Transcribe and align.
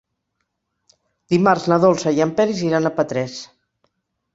Dimarts 1.35 1.69
na 1.75 1.79
Dolça 1.85 2.17
i 2.19 2.27
en 2.29 2.35
Peris 2.41 2.67
iran 2.73 2.89
a 2.89 2.97
Petrés. 3.01 3.41